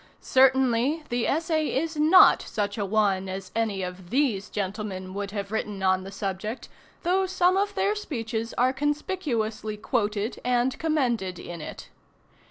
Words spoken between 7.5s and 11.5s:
of their speeches are conspicuously quoted and commended